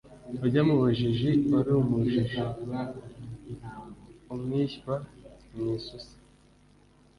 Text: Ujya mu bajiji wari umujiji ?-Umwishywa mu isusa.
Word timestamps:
Ujya 0.43 0.61
mu 0.67 0.75
bajiji 0.81 1.29
wari 1.51 1.71
umujiji 1.81 2.41
?-Umwishywa 4.31 4.95
mu 5.53 5.63
isusa. 5.77 6.15